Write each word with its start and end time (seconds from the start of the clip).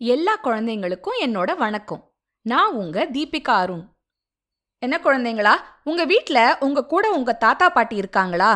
எல்லா 0.00 0.38
குழந்தைங்களுக்கும் 0.42 1.16
என்னோட 1.20 1.56
வணக்கம். 1.56 2.12
நான் 2.42 2.72
உங்க 2.72 3.06
தீபிகா 3.12 3.54
அருண். 3.54 3.82
என்ன 4.82 5.00
குழந்தைங்களா 5.02 5.54
உங்க 5.84 6.04
வீட்டில் 6.04 6.56
உங்க 6.60 6.84
கூட 6.84 7.10
உங்க 7.10 7.32
தாத்தா 7.32 7.68
பாட்டி 7.68 7.96
இருக்காங்களா? 7.96 8.50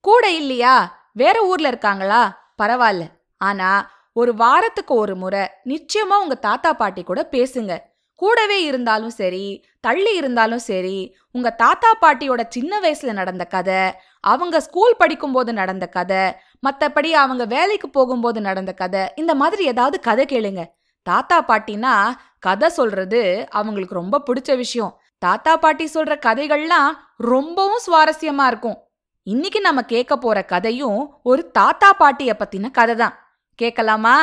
கூட 0.00 0.32
இல்லையா? 0.32 0.74
வேற 1.12 1.46
ஊர்ல 1.46 1.68
இருக்காங்களா? 1.68 2.22
பரவாயில்ல 2.62 3.04
ஆனா 3.40 3.70
ஒரு 4.12 4.34
வாரத்துக்கு 4.34 4.94
ஒரு 4.94 5.16
முறை 5.16 5.48
நிச்சயமா 5.64 6.16
உங்க 6.20 6.34
தாத்தா 6.34 6.72
பாட்டி 6.72 7.02
கூட 7.02 7.28
பேசுங்க. 7.30 7.78
கூடவே 8.14 8.62
இருந்தாலும் 8.62 9.10
சரி 9.10 9.64
தள்ளி 9.80 10.16
இருந்தாலும் 10.16 10.58
சரி 10.58 11.16
உங்க 11.30 11.50
தாத்தா 11.50 11.90
பாட்டியோட 12.00 12.42
சின்ன 12.48 12.80
வயசுல 12.80 13.12
நடந்த 13.12 13.44
கதை 13.44 13.92
அவங்க 14.20 14.60
ஸ்கூல் 14.60 14.96
படிக்கும்போது 14.96 15.52
நடந்த 15.52 15.86
கதை 15.86 16.34
மத்தபடி 16.64 17.10
அவங்க 17.10 17.44
வேலைக்கு 17.44 17.90
போகும்போது 17.90 18.40
நடந்த 18.40 18.72
கதை 18.72 19.12
இந்த 19.14 19.34
மாதிரி 19.34 19.64
ஏதாவது 19.64 20.00
கதை 20.00 20.24
கேளுங்க. 20.24 20.66
தாத்தா 21.02 21.44
பாட்டினா 21.44 22.10
கதை 22.38 22.68
சொல்றது 22.68 23.46
அவங்களுக்கு 23.50 23.94
ரொம்ப 23.94 24.22
பிடிச்ச 24.26 24.56
விஷயம். 24.56 25.00
தாத்தா 25.18 25.56
பாட்டி 25.56 25.84
சொல்ற 25.94 26.14
கதைகள்லாம் 26.26 26.90
ரொம்பவும் 27.16 27.82
சுவாரஸ்யமா 27.86 28.46
இருக்கும். 28.46 28.78
இன்னைக்கு 29.22 29.60
நம்ம 29.60 29.82
கேட்க 29.82 30.16
போற 30.16 30.44
கதையும் 30.44 31.20
ஒரு 31.22 31.50
தாத்தா 31.50 31.92
பாட்டிய 31.92 32.36
பத்தின 32.38 32.70
கதை 32.70 32.94
தான். 32.94 33.18
கேட்கலாமா? 33.54 34.16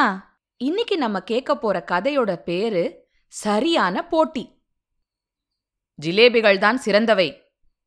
இன்னைக்கு 0.57 0.97
நம்ம 0.97 1.19
கேட்க 1.19 1.57
போற 1.57 1.83
கதையோட 1.91 2.35
பேரு 2.35 3.09
சரியான 3.27 4.07
போட்டி. 4.07 4.61
ஜிலேபிகள் 6.01 6.57
தான் 6.57 6.77
சிறந்தவை 6.77 7.41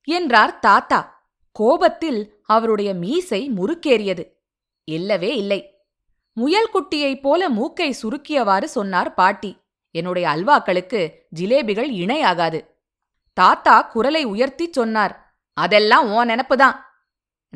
என்றார் 0.05 0.59
தாத்தா. 0.59 1.29
கோபத்தில் 1.53 2.43
அவருடைய 2.45 2.95
மீசை 2.95 3.51
முறுக்கேறியது. 3.51 4.34
இல்லவே 4.85 5.37
இல்லை. 5.37 5.85
முயல் 6.33 6.71
குட்டியைப் 6.75 7.21
போல 7.21 7.49
மூக்கை 7.49 7.97
சுருக்கியவாறு 8.03 8.65
சொன்னார் 8.65 9.15
பாட்டி. 9.15 9.61
என்னுடைய 9.91 10.29
அல்வாக்களுக்கு 10.29 11.13
ஜிலேபிகள் 11.41 11.91
இணையாகாது. 11.91 12.67
தாத்தா 13.33 13.83
குரலை 13.83 14.27
உயர்த்திச் 14.27 14.73
சொன்னார். 14.73 15.39
அதெல்லாம் 15.53 16.13
உன் 16.13 16.29
நெனப்புதான் 16.29 16.77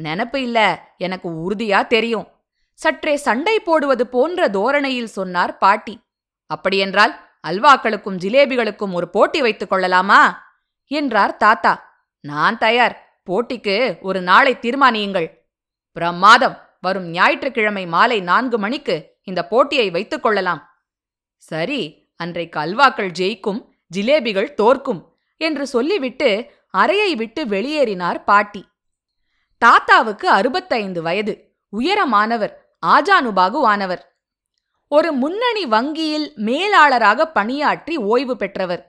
நெனப்பு 0.01 0.37
இல்ல 0.37 0.85
எனக்கு 0.99 1.51
உறுதியா 1.51 1.87
தெரியும். 1.87 2.29
சற்றே 2.75 3.17
சண்டை 3.17 3.61
போடுவது 3.61 4.07
போன்ற 4.07 4.49
தோரணையில் 4.49 5.07
சொன்னார் 5.07 5.59
பாட்டி. 5.59 6.01
அப்படியென்றால் 6.47 7.21
அல்வாக்களுக்கும் 7.47 8.17
ஜிலேபிகளுக்கும் 8.17 8.93
ஒரு 8.93 9.11
போட்டி 9.11 9.41
வைத்துக் 9.41 9.69
கொள்ளலாமா? 9.69 10.43
என்றார் 10.87 11.37
தாத்தா. 11.37 12.03
நான் 12.21 12.59
தயார். 12.59 13.21
போட்டிக்கு 13.31 14.01
ஒரு 14.01 14.21
நாளை 14.21 14.55
தீர்மானியுங்கள். 14.55 15.31
பிரமாதம். 15.93 16.68
வரும் 16.79 17.09
ஞாயிற்றுக்கிழமை 17.11 17.87
மாலை 17.87 18.21
நான்கு 18.21 18.59
மணிக்கு 18.59 19.19
இந்த 19.23 19.47
போட்டியை 19.47 19.91
வைத்துக் 19.91 20.23
கொள்ளலாம். 20.23 20.63
சரி 21.37 22.11
அன்றைக்கு 22.15 22.61
அல்வாக்கள் 22.61 23.11
ஜெயிக்கும் 23.19 23.61
ஜிலேபிகள் 23.97 24.55
தோற்கும் 24.55 25.17
என்று 25.37 25.67
சொல்லிவிட்டு 25.67 26.51
அறையை 26.71 27.15
விட்டு 27.15 27.45
வெளியேறினார் 27.45 28.25
பாட்டி. 28.25 28.63
தாத்தாவுக்கு 29.59 30.29
அறுபத்தைந்து 30.29 31.03
வயது 31.03 31.57
உயரமானவர் 31.73 32.55
ஆஜானுபாகுவானவர் 32.87 34.03
ஒரு 34.89 35.13
முன்னணி 35.13 35.67
வங்கியில் 35.67 36.33
மேலாளராக 36.37 37.27
பணியாற்றி 37.29 37.97
ஓய்வு 37.97 38.37
பெற்றவர். 38.37 38.83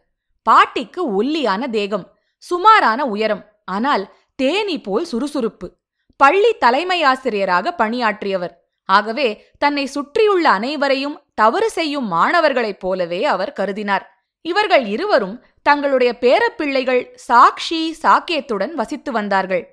பாட்டிக்கு 0.44 1.14
ஒல்லியான 1.16 1.67
தேகம் 1.67 2.06
சுமாரான 2.38 3.06
உயரம் 3.06 3.44
ஆனால் 3.66 4.14
தேனி 4.36 4.82
போல் 4.82 5.06
சுறுசுறுப்பு. 5.06 5.78
பள்ளி 6.22 6.52
தலைமையாசிரியராக 6.59 7.72
பணியாற்றியவர். 7.72 8.53
ஆகவே 8.86 9.45
தன்னை 9.58 9.86
சுற்றியுள்ள 9.86 10.50
அனைவரையும் 10.50 11.22
தவறு 11.34 11.70
செய்யும் 11.70 12.08
மாணவர்களைப் 12.08 12.80
போலவே 12.80 13.26
அவர் 13.26 13.53
கருதினார். 13.59 14.06
இவர்கள் 14.42 14.86
இருவரும் 14.86 15.44
தங்களுடைய 15.61 16.17
பேரப்பிள்ளைகள் 16.22 17.16
சாக்ஷி 17.28 17.94
சாக்கியத்துடன் 18.03 18.72
வசித்து 18.72 19.11
வந்தார்கள். 19.11 19.64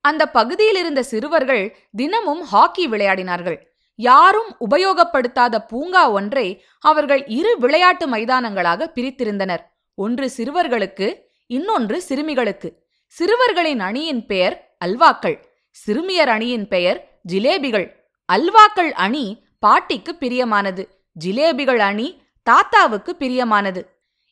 அந்த 0.00 0.30
பகுதியில் 0.30 0.76
இருந்த 0.76 1.02
சிறுவர்கள் 1.02 1.76
தினமும் 1.92 2.42
ஹாக்கி 2.42 2.88
விளையாடினார்கள். 2.88 3.58
யாரும் 3.94 4.56
உபயோகப்படுத்தாத 4.70 5.58
பூங்கா 5.68 6.10
ஒன்றை 6.10 6.64
அவர்கள் 6.80 7.26
இரு 7.26 7.58
விளையாட்டு 7.58 8.06
மைதானங்களாக 8.06 8.90
பிரித்திருந்தனர். 8.94 9.62
ஒன்று 9.94 10.30
சிறுவர்களுக்கு 10.36 11.08
இன்னொன்று 11.46 12.02
சிறுமிகளுக்கு. 12.02 12.70
சிறுவர்களின் 13.06 13.80
அணியின் 13.80 14.26
பெயர் 14.26 14.76
அல்வாக்கள். 14.84 15.45
சிறுமியர் 15.84 16.28
அணியின் 16.28 16.68
பெயர் 16.68 17.20
ஜிலேபிகள். 17.32 17.92
அல்வாக்கள் 18.32 18.90
அணி 18.90 19.44
பாட்டிக்கு 19.58 20.16
பிரியமானது. 20.20 20.88
ஜிலேபிகள் 21.24 21.78
அணி 21.78 22.22
தாத்தாவுக்கு 22.42 23.16
பிரியமானது. 23.18 23.82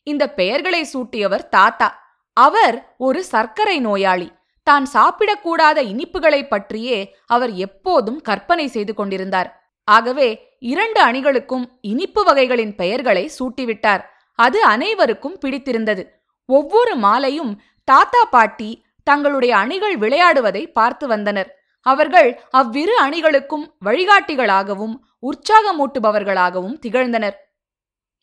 இந்த 0.03 0.29
பெயர்களை 0.29 0.87
சூட்டியவர் 0.93 1.47
தாத்தா. 1.47 2.03
அவர் 2.33 2.93
ஒரு 2.97 3.23
சர்க்கரை 3.23 3.79
நோயாளி. 3.79 4.31
தான் 4.63 4.87
சாப்பிடக்கூடாத 4.93 5.77
இனிப்புகளை 5.91 6.47
பற்றியே 6.47 7.15
அவர் 7.25 7.51
எப்போதும் 7.51 8.21
கற்பனை 8.21 8.67
செய்து 8.67 8.93
கொண்டிருந்தார். 8.93 9.73
ஆகவே 9.83 10.57
இரண்டு 10.59 11.05
அணிகளுக்கும் 11.05 11.65
இனிப்பு 11.81 12.23
வகைகளின் 12.23 12.75
பெயர்களை 12.75 13.31
சூட்டிவிட்டார். 13.39 14.03
அது 14.35 14.63
அனைவருக்கும் 14.63 15.37
பிடித்திருந்தது. 15.37 16.03
ஒவ்வொரு 16.45 16.95
மாலையும் 16.95 17.61
தாத்தா 17.83 18.23
பாட்டி 18.23 18.84
தங்களுடைய 19.05 19.53
அணிகள் 19.57 19.95
விளையாடுவதை 19.97 20.63
பார்த்து 20.71 21.05
வந்தனர். 21.07 21.49
அவர்கள் 21.85 22.29
அவ்விரு 22.49 22.95
அணிகளுக்கும் 23.05 23.65
வழிகாட்டிகளாகவும் 23.85 24.95
உற்சாகமூட்டுபவர்களாகவும் 25.29 26.77
திகழ்ந்தனர். 26.85 27.35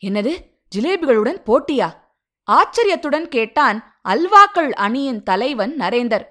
என்னது? 0.03 0.33
ஜிலேபிகளுடன் 0.73 1.41
போட்டியா? 1.49 1.89
ஆச்சரியத்துடன் 2.49 3.27
கேட்டான் 3.29 3.79
அல்வாக்கள் 4.09 4.71
அணியின் 4.87 5.23
தலைவன் 5.23 5.75
நரேந்தர். 5.79 6.25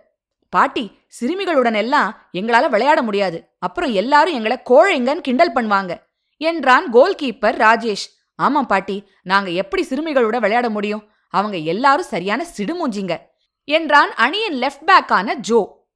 பாட்டி 0.53 0.85
சிறுமிகளுடன் 1.19 1.77
எல்லாம் 1.83 2.09
எங்களால 2.33 2.65
விளையாட 2.69 2.99
முடியாது. 3.01 3.37
அப்புறம் 3.59 3.91
எல்லாரும் 4.01 4.37
எங்களை 4.39 4.57
கோழைங்கன்னு 4.69 5.27
கிண்டல் 5.27 5.55
பண்ணுவாங்க 5.55 5.93
என்றான் 6.41 6.85
கோல்கீப்பர் 6.93 7.57
ராஜேஷ். 7.65 8.05
ஆமாம் 8.39 8.69
பாட்டி 8.71 8.97
நாங்க 9.31 9.49
எப்படி 9.61 9.81
சிறுமிகளோட 9.89 10.37
விளையாட 10.39 10.69
முடியும்? 10.69 11.03
அவங்க 11.33 11.57
எல்லாரும் 11.73 12.11
சரியான 12.13 12.45
சிடுமூஞ்சிங்க. 12.57 13.15
என்றான் 13.63 14.13
அணியின் 14.13 14.61
லெஃப்ட் 14.61 14.87
பேக்கான 14.87 15.33
ஜோ. 15.33 15.87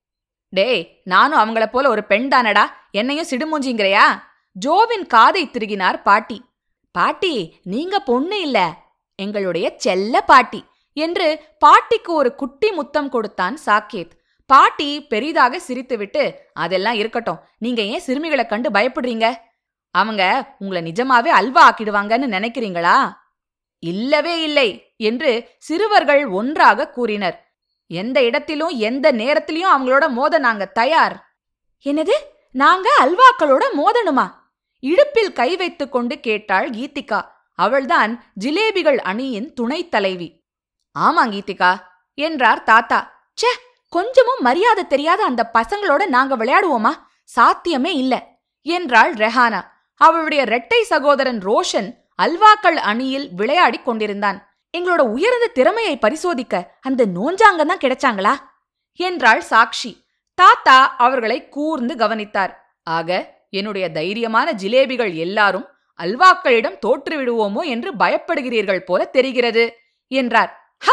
டேய் 0.49 1.01
நானும் 1.03 1.39
அவங்கள 1.39 1.65
போல 1.65 1.89
ஒரு 1.89 2.03
பெண் 2.03 2.27
தானடா. 2.27 2.65
என்னையும் 2.91 3.27
சிடுமூஞ்சிங்கிறையா 3.29 4.21
ஜோவின் 4.65 5.07
காதை 5.07 5.47
திருகினார் 5.47 6.01
பாட்டி. 6.03 6.45
பாட்டி 6.91 7.59
நீங்க 7.63 7.99
பொண்ணு 7.99 8.41
இல்ல. 8.41 8.73
எங்களுடைய 9.15 9.73
செல்ல 9.77 10.21
பாட்டி 10.21 10.63
என்று 10.93 11.43
பாட்டிக்கு 11.59 12.13
ஒரு 12.13 12.35
குட்டி 12.35 12.71
முத்தம் 12.71 13.09
கொடுத்தான் 13.09 13.57
சாக்கேத். 13.65 14.11
பாட்டி 14.45 15.05
பெரிதாக 15.07 15.61
சிரித்துவிட்டு 15.67 16.33
அதெல்லாம் 16.53 16.93
இருக்கட்டும். 16.93 17.39
நீங்க 17.57 17.81
ஏன் 17.81 17.99
சிறுமிகளை 17.99 18.45
கண்டு 18.45 18.69
பயப்படுறீங்க? 18.69 19.35
அவங்க 19.91 20.55
உங்களை 20.59 20.91
நிஜமாவே 20.91 21.27
அல்வா 21.27 21.71
ஆக்கிடுவாங்கன்னு 21.71 22.27
நினைக்கிறீங்களா? 22.27 23.13
இல்லவே 23.79 24.41
இல்லை 24.41 24.93
என்று 24.97 25.49
சிறுவர்கள் 25.57 26.27
ஒன்றாக 26.27 26.89
கூறினர். 26.89 27.44
எந்த 27.87 28.23
இடத்திலும் 28.23 28.69
எந்த 28.69 29.11
நேரத்திலையும் 29.11 29.73
அவங்களோட 29.77 30.09
மோத 30.09 30.37
நாங்க 30.37 30.65
தயார். 30.65 31.35
என்னது? 31.85 32.11
நாங்க 32.51 32.89
அல்வாக்களோட 33.01 33.63
மோதணுமா? 33.77 34.31
இடுப்பில் 34.79 35.33
கை 35.33 35.55
வைத்துக் 35.55 35.91
கொண்டு 35.91 36.19
கேட்டாள் 36.19 36.69
கீதிகா 36.69 37.21
அவள்தான் 37.55 38.23
ஜிலேபிகள் 38.39 38.97
அணியின் 38.97 39.53
துணைத் 39.53 39.91
தலைவி. 39.91 40.43
ஆமா 40.99 41.23
கீதிகா 41.25 41.77
என்றார் 42.13 42.63
தாத்தா. 42.63 43.11
ச்சே 43.41 43.59
கொஞ்சமும் 43.89 44.37
மரியாதை 44.39 44.87
தெரியாத 44.87 45.23
அந்த 45.23 45.49
பசங்களோட 45.53 46.05
நாங்க 46.05 46.37
விளையாடுவோமா? 46.37 46.91
சாத்தியமே 47.23 47.95
இல்ல 47.95 48.27
என்றாள் 48.61 49.13
ரெஹானா. 49.13 49.61
அவளுடைய 49.95 50.43
இரட்டை 50.43 50.83
சகோதரன் 50.83 51.39
ரோஷன் 51.39 51.93
அல்வாக்கள் 52.21 52.75
அணியில் 52.75 53.29
விளையாடிக் 53.33 53.85
கொண்டிருந்தான். 53.85 54.54
எங்களோட 54.75 55.01
உயர்ந்த 55.09 55.47
திறமையை 55.47 55.97
பரிசோதிக்க 55.97 56.55
அந்த 56.81 57.05
நோஞ்சாங்க 57.05 57.65
தான் 57.65 57.83
கிடைச்சாங்களா? 57.83 58.33
என்றாள் 58.99 59.43
சாக்ஷி. 59.49 59.91
தாத்தா 60.37 60.95
அவர்களை 60.97 61.49
கூர்ந்து 61.49 61.95
கவனித்தார். 61.95 62.53
ஆக 62.83 63.09
என்னுடைய 63.49 63.89
தைரியமான 63.89 64.51
ஜிலேபிகள் 64.53 65.13
எல்லாரும் 65.15 65.67
அல்வாக்களிடம் 65.99 66.79
தோற்றுவிடுவோமோ 66.85 67.65
என்று 67.65 67.93
பயப்படுகிறீர்கள் 67.95 68.79
போல 68.79 69.05
தெரிகிறது 69.05 69.63
என்றார். 70.11 70.51
ஹ! 70.81 70.89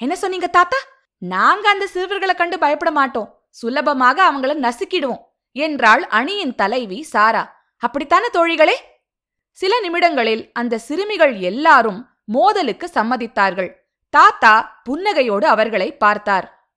என்ன 0.00 0.16
சொன்னீங்க 0.16 0.46
தாத்தா? 0.46 0.78
நாங்க 1.22 1.68
அந்த 1.68 1.86
சிறுவர்களை 1.86 2.34
கண்டு 2.34 2.58
பயப்பட 2.58 2.90
மாட்டோம். 2.90 3.28
சுலபமாக 3.50 4.32
அவங்கள 4.32 4.54
நசுக்கிடுவோம் 4.58 5.22
என்றாள் 5.56 6.02
அணியின் 6.08 6.54
தலைவி 6.54 7.02
சாரா. 7.02 7.42
அப்படித்தானே 7.82 8.28
தோழிகளே? 8.32 8.76
சில 9.58 9.80
நிமிடங்களில் 9.80 10.50
அந்த 10.52 10.78
சிறுமிகள் 10.78 11.34
எல்லாரும் 11.40 12.00
மோதலுக்கு 12.28 12.90
சம்மதித்தார்கள். 12.94 13.70
தாத்தா 14.10 14.82
புன்னகையோடு 14.88 15.44
அவர்களை 15.44 15.96
பார்த்தார். 15.96 16.70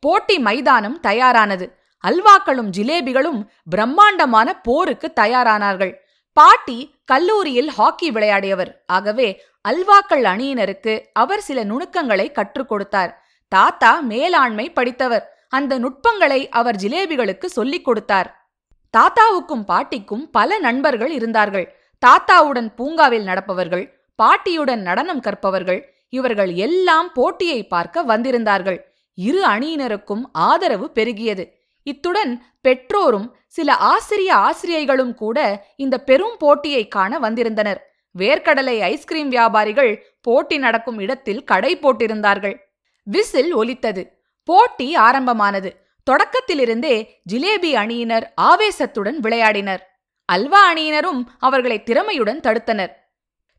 போட்டி 0.00 0.38
மைதானம் 0.38 1.00
தயாரானது. 1.00 1.78
அல்வாக்களும் 2.06 2.70
ஜிலேபிகளும் 2.76 3.46
பிரம்மாண்டமான 3.70 4.60
போருக்கு 4.60 5.12
தயாரானார்கள். 5.20 5.94
பாட்டி 6.32 6.94
கல்லூரியில் 7.04 7.70
ஹாக்கி 7.70 8.12
விளையாடியவர். 8.12 8.72
ஆகவே 8.86 9.44
அல்வாக்கள் 9.68 10.22
அணியினருக்கு 10.22 11.04
அவர் 11.12 11.40
சில 11.40 11.64
நுணுக்கங்களை 11.64 12.32
கற்றுக் 12.32 12.68
கொடுத்தார். 12.68 13.24
தாத்தா 13.48 14.00
மேலாண்மை 14.00 14.72
படித்தவர். 14.72 15.46
அந்த 15.48 15.78
நுட்பங்களை 15.78 16.48
அவர் 16.48 16.76
ஜிலேபிகளுக்கு 16.76 17.44
சொல்லிக் 17.44 17.84
கொடுத்தார். 17.84 18.50
தாத்தாவுக்கும் 18.96 19.64
பாட்டிக்கும் 19.64 20.30
பல 20.30 20.58
நண்பர்கள் 20.58 21.10
இருந்தார்கள். 21.10 21.66
தாத்தாவுடன் 21.98 22.74
பூங்காவில் 22.74 23.24
நடப்பவர்கள் 23.24 24.01
பாட்டியுடன் 24.14 24.82
நடனம் 24.82 25.20
கற்பவர்கள் 25.20 25.80
இவர்கள் 26.08 26.52
எல்லாம் 26.54 27.12
போட்டியை 27.12 27.66
பார்க்க 27.66 28.04
வந்திருந்தார்கள். 28.04 28.78
இரு 29.14 29.46
அணியினருக்கும் 29.46 30.22
ஆதரவு 30.32 30.90
பெருகியது. 30.94 31.44
இத்துடன் 31.82 32.32
பெற்றோரும் 32.68 33.28
சில 33.46 33.74
ஆசிரிய 33.74 34.34
ஆசிரியைகளும் 34.34 35.14
கூட 35.14 35.38
இந்த 35.76 36.00
பெரும் 36.00 36.36
போட்டியை 36.38 36.88
காண 36.88 37.18
வந்திருந்தனர். 37.18 37.80
வேர்க்கடலை 38.18 38.78
ஐஸ்கிரீம் 38.78 39.30
வியாபாரிகள் 39.30 39.92
போட்டி 40.20 40.58
நடக்கும் 40.58 40.98
இடத்தில் 40.98 41.44
கடை 41.44 41.78
போட்டிருந்தார்கள். 41.78 42.56
விசில் 43.02 43.52
ஒலித்தது. 43.54 44.02
போட்டி 44.44 44.94
ஆரம்பமானது. 44.96 45.70
தொடக்கத்திலிருந்தே 46.10 47.08
ஜிலேபி 47.32 47.72
அணியினர் 47.72 48.34
ஆவேசத்துடன் 48.40 49.18
விளையாடினர். 49.22 49.82
அல்வா 50.24 50.72
அணியினரும் 50.72 51.22
அவர்களை 51.38 51.82
திறமையுடன் 51.86 52.40
தடுத்தனர். 52.40 52.92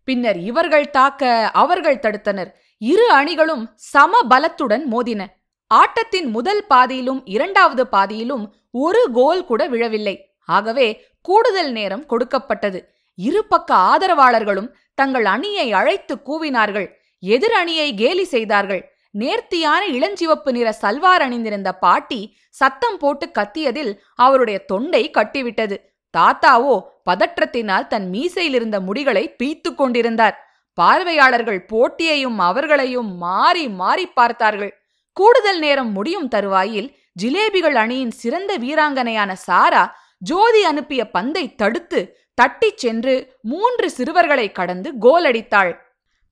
பின்னர் 0.04 0.40
இவர்கள் 0.40 0.90
தாக்க 0.90 1.50
அவர்கள் 1.54 2.04
தடுத்தனர். 2.06 2.50
இரு 2.78 3.12
அணிகளும் 3.12 3.64
சம 3.76 4.20
பலத்துடன் 4.30 4.86
மோதின. 4.92 5.26
ஆட்டத்தின் 5.72 6.30
முதல் 6.30 6.64
பாதியிலும் 6.70 7.22
இரண்டாவது 7.26 7.88
பாதியிலும் 7.88 8.46
ஒரு 8.72 9.10
கோல் 9.14 9.46
கூட 9.46 9.68
விழவில்லை. 9.68 10.16
ஆகவே 10.46 10.88
கூடுதல் 11.22 11.72
நேரம் 11.72 12.06
கொடுக்கப்பட்டது. 12.06 12.80
இரு 13.16 13.46
பக்க 13.46 13.76
ஆதரவாளர்களும் 13.76 14.70
தங்கள் 14.96 15.26
அணியை 15.26 15.72
அழைத்து 15.72 16.16
கூவினார்கள். 16.26 16.88
எதிர் 17.20 17.52
அணியை 17.52 17.94
கேலி 17.94 18.24
செய்தார்கள். 18.24 18.92
நேர்த்தியான 19.12 19.82
இளஞ்சிவப்பு 19.88 20.52
நிற 20.52 20.78
சல்வார் 20.82 21.24
அணிந்திருந்த 21.26 21.72
பாட்டி 21.74 22.38
சத்தம் 22.50 22.98
போட்டு 22.98 23.26
கத்தியதில் 23.40 23.92
அவருடைய 24.16 24.60
தொண்டை 24.66 25.12
கட்டிவிட்டது. 25.12 25.76
தாத்தாவோ 26.18 26.76
பதற்றத்தினால் 27.10 27.88
தன் 27.88 28.08
மீசையிலிருந்த 28.14 28.78
முடிகளை 28.88 29.24
பீய்த்து 29.40 29.70
கொண்டிருந்தார். 29.76 30.36
பார்வையாளர்கள் 30.78 31.62
போட்டியையும் 31.72 32.38
அவர்களையும் 32.50 33.10
மாறி 33.18 33.66
மாறி 33.82 34.06
பார்த்தார்கள். 34.20 34.74
கூடுதல் 35.18 35.60
நேரம் 35.60 35.92
முடியும் 35.92 36.28
தருவாயில் 36.28 36.90
ஜிலேபிகள் 37.22 37.78
அணியின் 37.84 38.14
சிறந்த 38.22 38.52
வீராங்கனையான 38.58 39.32
சாரா 39.48 39.84
ஜோதி 40.30 40.62
அனுப்பிய 40.64 41.02
பந்தை 41.10 41.44
தடுத்து 41.56 42.00
தட்டிச் 42.42 42.82
சென்று 42.84 43.16
மூன்று 43.42 43.88
சிறுவர்களை 43.90 44.48
கடந்து 44.52 44.90
கோல் 45.00 45.26
அடித்தாள். 45.26 45.72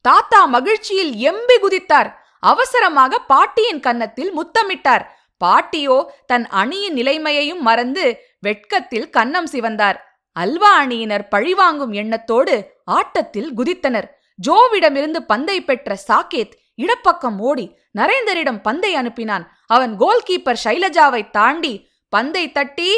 தாத்தா 0.05 0.39
மகிழ்ச்சியில் 0.45 1.11
எம்பி 1.29 1.57
குதித்தார். 1.63 2.09
அவசரமாக 2.51 3.19
பாட்டியின் 3.31 3.79
கன்னத்தில் 3.79 4.31
முத்தமிட்டார். 4.37 5.03
பாட்டியோ 5.41 5.97
தன் 6.25 6.45
அணியின் 6.61 6.93
நிலைமையையும் 6.93 7.61
மறந்து 7.61 8.05
வெட்கத்தில் 8.43 9.09
கன்னம் 9.09 9.49
சிவந்தார். 9.51 9.97
அல்வா 10.31 10.71
அணியினர் 10.75 11.27
பழிவாங்கும் 11.27 11.91
எண்ணத்தோடு 11.91 12.55
ஆட்டத்தில் 12.83 13.49
குதித்தனர். 13.57 14.07
ஜோவிடமிருந்து 14.47 15.17
பந்தை 15.17 15.63
பெற்ற 15.63 15.97
சாகேத் 16.07 16.53
இடப்பக்கம் 16.75 17.39
ஓடி 17.39 17.65
நரேந்தரிடம் 17.99 18.61
பந்தை 18.61 18.95
அனுப்பினான். 18.95 19.45
அவன் 19.65 19.97
கோல்கீப்பர் 19.99 20.61
ஷைலஜாவை 20.63 21.29
தாண்டி 21.29 21.73
பந்தை 22.09 22.51
தட்டி 22.51 22.91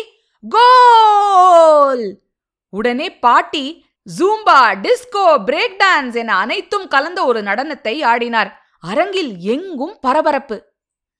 கோல்! 0.43 2.05
உடனே 2.69 3.07
பாட்டி 3.11 3.85
ஜூம்பா 4.19 4.59
டிஸ்கோ 4.83 5.25
பிரேக் 5.45 5.77
டான்ஸ் 5.83 6.15
என 6.15 6.35
அனைத்தும் 6.35 6.87
கலந்த 6.87 7.25
ஒரு 7.25 7.41
நடனத்தை 7.41 7.93
ஆடினார். 8.03 8.49
அரங்கில் 8.79 9.37
எங்கும் 9.37 9.95
பரபரப்பு. 10.01 10.57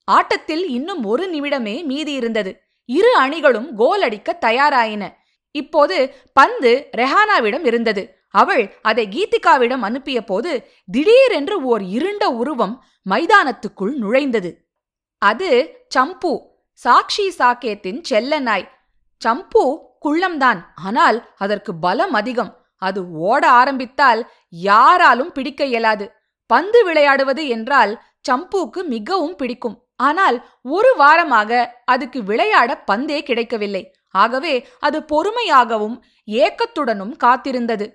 ஆட்டத்தில் 0.07 0.67
இன்னும் 0.67 1.03
ஒரு 1.03 1.25
நிமிடமே 1.33 1.75
மீதி 1.85 2.13
இருந்தது 2.13 2.51
இரு 2.85 3.15
அணிகளும் 3.15 3.75
கோல் 3.75 4.01
அடிக்க 4.01 4.37
தயாராயின. 4.41 5.09
இப்போது 5.51 6.15
பந்து 6.33 6.89
ரெஹானாவிடம் 6.97 7.65
இருந்தது. 7.65 8.21
அவள் 8.29 8.75
அதை 8.81 9.07
கீதிகாவிடம் 9.07 9.81
அனுப்பிய 9.81 10.23
போது 10.23 10.69
திடீரென்று 10.91 11.61
ஓர் 11.61 11.83
இருண்ட 11.83 12.29
உருவம் 12.29 12.83
மைதானத்துக்குள் 13.09 13.93
நுழைந்தது. 13.93 14.71
அது 15.17 15.75
சம்பு 15.87 16.51
சாக்ஷி 16.83 17.27
சாக்கேத்தின் 17.37 18.01
செல்ல 18.01 18.39
நாய் 18.39 18.71
சம்பு 19.17 19.91
குள்ளம்தான் 20.05 20.61
ஆனால் 20.75 21.33
அதற்கு 21.37 21.75
பலம் 21.75 22.13
அதிகம். 22.13 22.65
அது 22.75 23.11
ஓட 23.11 23.49
ஆரம்பித்தால் 23.49 24.31
யாராலும் 24.49 25.31
பிடிக்க 25.31 25.63
இயலாது. 25.65 26.11
பந்து 26.45 26.83
விளையாடுவது 26.83 27.47
என்றால் 27.47 28.03
சம்புக்கு 28.29 28.83
மிகவும் 28.85 29.35
பிடிக்கும். 29.35 29.82
ஆனால் 29.99 30.37
ஒரு 30.61 30.91
வாரமாக 30.99 31.51
அதுக்கு 31.85 32.23
விளையாட 32.23 32.71
பந்தே 32.79 33.19
கிடைக்கவில்லை. 33.23 33.83
ஆகவே 34.15 34.67
அது 34.79 34.99
பொறுமையாகவும் 35.11 35.97
ஏக்கத்துடனும் 36.27 37.13
காத்திருந்தது. 37.23 37.85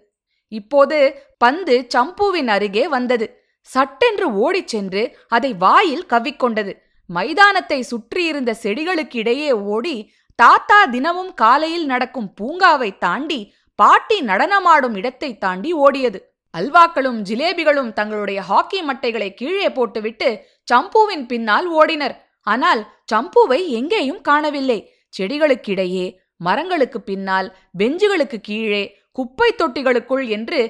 இப்போது 0.52 0.98
பந்து 1.38 1.74
சம்புவின் 1.94 2.48
அருகே 2.48 2.84
வந்தது. 2.88 3.26
சட்டென்று 3.68 4.26
ஓடிச் 4.34 4.68
சென்று 4.68 5.02
அதை 5.28 5.50
வாயில் 5.54 6.06
கவ்விக்கொண்டது. 6.06 6.72
மைதானத்தை 7.10 7.80
சுற்றியிருந்த 7.82 8.54
செடிகளுக்கிடையே 8.62 9.50
ஓடி 9.74 9.96
தாத்தா 10.34 10.84
தினமும் 10.84 11.34
காலையில் 11.34 11.86
நடக்கும் 11.86 12.32
பூங்காவை 12.40 12.90
தாண்டி 12.98 13.54
பாட்டி 13.74 14.18
நடனமாடும் 14.22 14.96
இடத்தை 14.96 15.38
தாண்டி 15.38 15.74
ஓடியது. 15.74 16.18
அல்வாக்களும் 16.58 17.18
ஜிலேபிகளும் 17.28 17.90
தங்களுடைய 17.98 18.40
ஹாக்கி 18.50 18.80
மட்டைகளை 18.88 19.28
கீழே 19.40 19.68
போட்டுவிட்டு 19.78 20.28
சம்புவின் 20.68 21.24
பின்னால் 21.32 21.66
ஓடினர். 21.80 22.16
ஆனால் 22.46 22.82
சம்புவை 23.12 23.60
எங்கேயும் 23.78 24.22
காணவில்லை. 24.28 24.78
செடிகளுக்கிடையே 25.14 26.06
மரங்களுக்கு 26.46 26.98
பின்னால் 27.10 27.48
பெஞ்சுகளுக்கு 27.78 28.38
கீழே 28.48 28.82
குப்பை 29.18 29.48
தொட்டிகளுக்குள் 29.60 30.24
என்று 30.36 30.60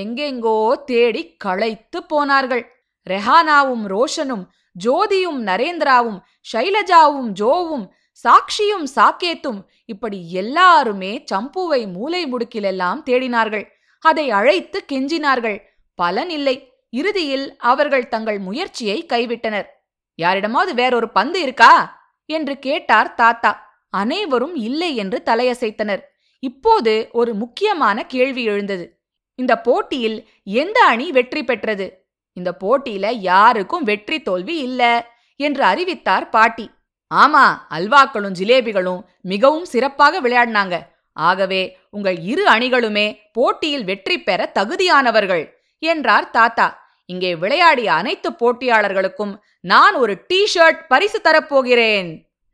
எங்கெங்கோ 0.00 0.58
தேடி 0.90 1.22
களைத்து 1.44 1.98
போனார்கள். 2.12 2.64
ரெஹானாவும் 3.06 3.84
ரோஷனும் 3.94 4.44
ஜோதியும் 4.76 5.40
நரேந்திராவும் 5.48 6.18
ஷைலஜாவும் 6.50 7.30
ஜோவும் 7.40 7.86
சாக்ஷியும் 8.24 8.86
சாக்கேத்தும் 8.96 9.58
இப்படி 9.92 10.18
எல்லாருமே 10.42 11.12
சம்புவை 11.32 11.80
மூலை 11.96 12.22
முடுக்கிலெல்லாம் 12.32 13.00
தேடினார்கள். 13.08 13.66
அதை 13.98 14.30
அழைத்து 14.30 14.84
கெஞ்சினார்கள். 14.92 15.62
பலன் 15.94 16.30
இல்லை. 16.30 16.72
இறுதியில் 16.90 17.56
அவர்கள் 17.56 18.08
தங்கள் 18.08 18.38
முயற்சியை 18.38 19.06
கைவிட்டனர். 19.12 19.66
யாரிடமாவது 20.14 20.74
வேறொரு 20.74 21.08
பந்து 21.08 21.40
இருக்கா? 21.40 22.04
என்று 22.26 22.58
கேட்டார் 22.58 23.14
தாத்தா. 23.14 23.80
அனைவரும் 23.90 24.54
இல்லை 24.54 24.96
என்று 24.96 25.22
தலையசைத்தனர். 25.24 26.00
இப்போது 26.38 27.08
ஒரு 27.12 27.34
முக்கியமான 27.34 28.06
கேள்வி 28.06 28.44
எழுந்தது. 28.44 29.00
இந்த 29.34 29.60
போட்டியில் 29.60 30.28
எந்த 30.42 30.84
அணி 30.84 31.12
வெற்றி 31.12 31.44
பெற்றது? 31.44 32.08
இந்த 32.32 32.56
போட்டியில 32.60 33.12
யாருக்கும் 33.12 33.82
வெற்றி 33.82 34.22
தோல்வி 34.22 34.58
இல்ல 34.58 35.10
என்று 35.36 35.62
அறிவித்தார் 35.62 36.28
பாட்டி. 36.28 36.70
ஆமா 37.14 37.44
அல்வாக்களும் 37.70 38.36
ஜிலேபிகளும் 38.38 39.04
மிகவும் 39.20 39.64
சிறப்பாக 39.64 40.20
விளையாடினாங்க. 40.20 40.95
ஆகவே 41.16 41.62
உங்கள் 41.90 42.18
இரு 42.22 42.44
அணிகளுமே 42.50 43.06
போட்டியில் 43.32 43.84
வெற்றி 43.84 44.16
பெற 44.22 44.50
தகுதியானவர்கள் 44.58 45.44
என்றார் 45.78 46.30
தாத்தா. 46.30 46.66
இங்கே 47.06 47.36
விளையாடிய 47.36 47.92
அனைத்து 47.92 48.30
போட்டியாளர்களுக்கும் 48.30 49.34
நான் 49.60 49.94
ஒரு 49.94 50.14
டி 50.26 50.40
ஷர்ட் 50.54 50.80
பரிசு 50.88 51.18
தரப்போகிறேன். 51.24 52.08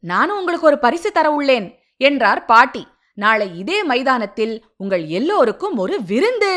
நானும் 0.05 0.39
உங்களுக்கு 0.39 0.67
ஒரு 0.67 0.79
பரிசு 0.79 1.13
தர 1.13 1.27
உள்ளேன் 1.31 1.69
என்றார் 1.97 2.45
பாட்டி. 2.45 2.83
நாளை 3.15 3.59
இதே 3.59 3.79
மைதானத்தில் 3.83 4.55
உங்கள் 4.77 5.05
எல்லோருக்கும் 5.07 5.77
ஒரு 5.77 5.97
விருந்து. 6.07 6.53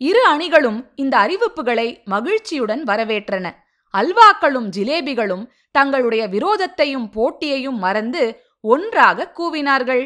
இரு 0.00 0.22
அணிகளும் 0.26 0.78
இந்த 0.94 1.14
அறிவிப்புகளை 1.18 1.88
மகிழ்ச்சியுடன் 2.04 2.82
வரவேற்றன. 2.84 3.46
அல்வாக்களும் 3.94 4.68
ஜிலேபிகளும் 4.76 5.44
தங்களுடைய 5.70 6.26
விரோதத்தையும் 6.26 7.10
போட்டியையும் 7.16 7.78
மறந்து 7.78 8.22
ஒன்றாக 8.60 9.32
கூவினார்கள். 9.38 10.04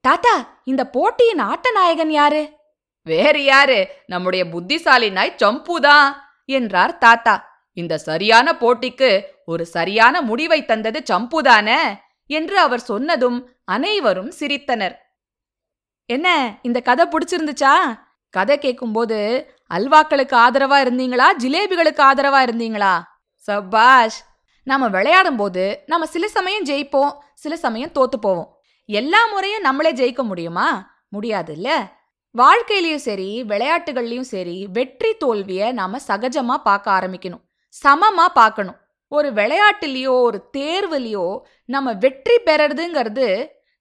தாத்தா 0.00 0.60
இந்த 0.64 0.90
போட்டியின் 0.90 1.38
ஆட்ட 1.38 1.70
நாயகன் 1.70 2.10
யாரு? 2.10 2.52
வேறு 3.02 3.44
யாரு? 3.44 3.88
நம்முடைய 4.06 4.48
புத்திசாலி 4.48 5.10
நாய் 5.10 5.34
சம்புதான் 5.42 6.14
என்றார் 6.44 6.98
தாத்தா. 6.98 7.62
இந்த 7.72 7.98
சரியான 7.98 8.52
போட்டிக்கு 8.52 9.20
ஒரு 9.44 9.66
சரியான 9.66 10.20
முடிவை 10.20 10.64
தந்தது 10.64 11.02
சம்புதானே 11.10 11.80
என்று 12.26 12.58
அவர் 12.58 12.80
சொன்னதும் 12.80 13.56
அனைவரும் 13.64 14.32
சிரித்தனர். 14.40 14.94
என்ன 16.06 16.58
இந்த 16.62 16.80
கதை 16.80 17.06
பிடிச்சிருந்துச்சா? 17.06 17.74
கதை 18.30 18.58
கேட்கும்போது 18.58 19.18
அல்வாக்களுக்கு 19.74 20.34
ஆதரவா 20.34 20.78
இருந்தீங்களா 20.84 21.26
ஜிலேபிகளுக்கு 21.38 22.02
ஆதரவா 22.10 22.40
இருந்தீங்களா? 22.48 23.00
சபாஷ் 23.36 24.20
நாம 24.62 24.88
விளையாடும் 24.88 25.36
போது 25.36 25.82
நம்ம 25.86 26.06
சில 26.06 26.28
சமயம் 26.28 26.64
ஜெயிப்போம் 26.64 27.12
சில 27.34 27.56
சமயம் 27.56 27.90
தோத்து 27.90 28.18
போவோம். 28.20 28.57
எல்லா 28.88 29.20
முறையும் 29.26 29.60
நம்மளே 29.60 29.92
ஜெயிக்க 29.92 30.22
முடியுமா? 30.22 30.68
முடியாது 31.08 31.52
இல்ல 31.52 31.68
வாழ்க்கையிலயும் 32.34 33.04
சரி 33.06 33.28
விளையாட்டுகள்லயும் 33.42 34.30
சரி 34.34 34.66
வெற்றி 34.72 35.10
தோல்விய 35.24 35.72
நாம 35.72 35.98
சகஜமா 36.08 36.56
பார்க்க 36.62 36.86
ஆரம்பிக்கணும். 36.90 37.42
சமமா 37.74 38.26
பார்க்கணும். 38.34 38.78
ஒரு 39.12 39.28
விளையாட்டுலயோ 39.32 40.14
ஒரு 40.20 40.38
தேர்வுலயோ 40.56 41.26
நம்ம 41.64 41.92
வெற்றி 41.92 42.36
பெறறதுங்கிறது 42.46 43.28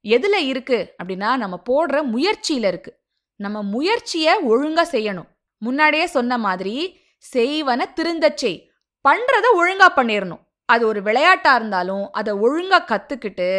எதுல 0.06 0.36
இருக்கு 0.52 0.80
அப்படின்னா 1.00 1.30
நம்ம 1.36 1.56
போடுற 1.70 1.98
முயற்சியில 2.14 2.68
இருக்கு. 2.68 2.92
நம்ம 3.40 3.58
முயற்சிய 3.64 4.28
ஒழுங்கா 4.48 4.86
செய்யணும். 4.92 5.30
முன்னாடியே 5.62 6.06
சொன்ன 6.08 6.38
மாதிரி 6.38 6.76
செய்வன 7.24 7.82
திருந்தச் 7.94 8.38
செய். 8.38 8.60
பண்றத 9.06 9.48
ஒழுங்கா 9.60 9.88
பண்ணிடணும் 9.96 10.44
அது 10.70 10.84
ஒரு 10.88 11.02
விளையாட்டா 11.02 11.52
இருந்தாலும் 11.56 12.06
அதை 12.12 12.32
ஒழுங்கா 12.34 12.80
கத்துக்கிட்டு 12.86 13.50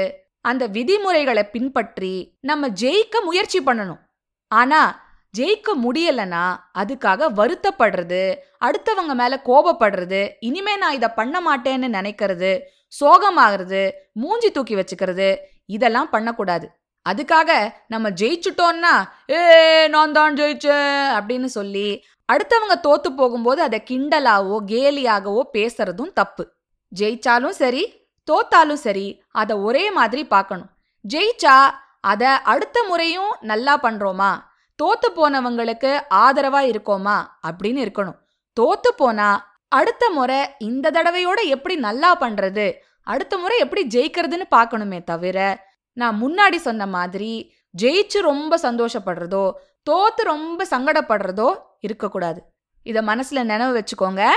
அந்த 0.45 0.65
விதிமுறைகளை 0.77 1.45
பின்பற்றி 1.55 2.15
நம்ம 2.49 2.69
ஜெயிக்க 2.83 3.25
முயற்சி 3.29 3.61
பண்ணணும். 3.61 4.01
ஆனா 4.53 4.81
ஜெயிக்க 5.35 5.69
முடியலனா 5.85 6.45
அதுக்காக 6.81 7.29
வருத்தப்படுறது 7.39 8.23
அடுத்தவங்க 8.67 9.15
மேல 9.21 9.35
கோபப்படுறது 9.49 10.21
இனிமே 10.49 10.75
நான் 10.83 10.97
இதை 10.99 11.09
பண்ண 11.19 11.37
மாட்டேன்னு 11.49 11.89
நினைக்கிறது 11.99 12.53
சோகமாகிறது 13.01 13.83
மூஞ்சி 14.23 14.51
தூக்கி 14.51 14.75
வச்சுக்கிறது 14.79 15.29
இதெல்லாம் 15.77 16.13
பண்ணக்கூடாது. 16.15 16.67
அதுக்காக 17.07 17.51
நம்ம 17.93 18.07
ஜெயிச்சுட்டோம்னா 18.21 18.95
ஏ 19.35 19.41
நான் 19.95 20.17
தான் 20.19 20.39
ஜெயிச்சேன் 20.41 21.05
அப்படின்னு 21.19 21.49
சொல்லி 21.59 21.89
அடுத்தவங்க 22.29 22.75
தோத்து 22.87 23.11
போகும்போது 23.21 23.61
அதை 23.67 23.79
கிண்டலாவோ 23.91 24.57
கேலியாகவோ 24.73 25.43
பேசுறதும் 25.57 26.13
தப்பு. 26.21 26.45
ஜெயிச்சாலும் 26.93 27.57
சரி 27.63 27.85
தோத்தாலும் 28.29 28.81
சரி 28.87 29.07
அதை 29.39 29.57
ஒரே 29.57 29.91
மாதிரி 29.91 30.23
பார்க்கணும். 30.27 30.71
ஜெயிச்சா 31.15 31.57
அதை 32.01 32.27
அடுத்த 32.27 32.83
முறையும் 32.83 33.37
நல்லா 33.41 33.75
பண்றோமா? 33.81 34.31
தோத்து 34.83 35.09
போனவங்களுக்கு 35.17 35.91
ஆதரவா 36.11 36.61
இருக்கோமா? 36.69 37.17
அப்படின்னு 37.47 37.83
இருக்கணும். 37.87 38.19
தோத்து 38.61 38.91
போனா 38.97 39.29
அடுத்த 39.69 40.11
முறை 40.11 40.39
இந்த 40.59 40.91
தடவையோட 40.91 41.41
எப்படி 41.45 41.77
நல்லா 41.77 42.11
பண்றது? 42.19 42.67
அடுத்த 43.03 43.39
முறை 43.39 43.59
எப்படி 43.59 43.83
ஜெயிக்கிறதுன்னு 43.87 44.45
பார்க்கணுமே 44.51 45.05
தவிர 45.05 45.67
நான் 45.93 46.19
முன்னாடி 46.23 46.57
சொன்ன 46.57 46.87
மாதிரி 46.87 47.55
ஜெயிச்சு 47.83 48.21
ரொம்ப 48.21 48.59
சந்தோஷப்படுறதோ 48.63 49.53
தோத்து 49.91 50.23
ரொம்ப 50.23 50.67
சங்கடப்படுறதோ 50.71 51.49
இருக்கக்கூடாது. 51.81 52.43
இத 52.83 53.03
மனசுல 53.03 53.43
நினைவு 53.45 53.73
வச்சுக்கோங்க. 53.79 54.31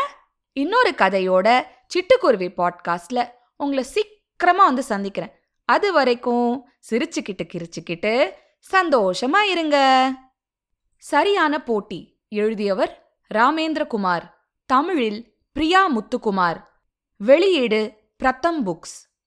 இன்னொரு 0.53 0.93
கதையோட 0.97 1.65
சிட்டுக்குருவி 1.87 2.49
பாட்காஸ்ட்ல 2.57 3.27
உங்களை 3.57 3.83
சீக்கிரமா 4.41 4.65
வந்து 4.65 4.83
சந்திக்கிறேன். 4.83 5.33
அது 5.65 5.93
வரைக்கும் 5.93 6.69
சிரிச்சுக்கிட்டு 6.89 7.41
கிரிச்சுக்கிட்டு 7.43 8.13
சந்தோஷமா 8.73 9.41
இருங்க. 9.49 9.77
சரியான 10.97 11.63
போட்டி 11.63 11.99
எழுதியவர் 12.29 12.93
ராமேந்திரகுமார். 13.33 14.25
தமிழில் 14.65 15.19
பிரியா 15.51 15.81
முத்துக்குமார். 15.97 16.63
வெளியீடு 17.17 17.81
பிரத்தம் 18.17 18.65
புக்ஸ். 18.65 18.97